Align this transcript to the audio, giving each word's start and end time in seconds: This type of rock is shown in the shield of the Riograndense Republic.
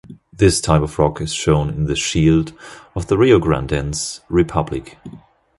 This 0.33 0.59
type 0.61 0.81
of 0.81 0.97
rock 0.97 1.21
is 1.21 1.31
shown 1.31 1.69
in 1.69 1.85
the 1.85 1.95
shield 1.95 2.53
of 2.95 3.05
the 3.05 3.17
Riograndense 3.17 4.21
Republic. 4.29 4.97